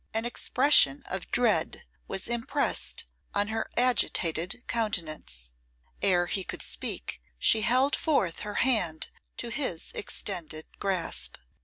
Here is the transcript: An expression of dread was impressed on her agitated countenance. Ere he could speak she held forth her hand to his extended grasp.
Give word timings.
An 0.15 0.25
expression 0.25 1.03
of 1.05 1.29
dread 1.29 1.83
was 2.07 2.27
impressed 2.27 3.05
on 3.35 3.49
her 3.49 3.69
agitated 3.77 4.63
countenance. 4.65 5.53
Ere 6.01 6.25
he 6.25 6.43
could 6.43 6.63
speak 6.63 7.21
she 7.37 7.61
held 7.61 7.95
forth 7.95 8.39
her 8.39 8.55
hand 8.65 9.11
to 9.37 9.49
his 9.51 9.91
extended 9.93 10.65
grasp. 10.79 11.37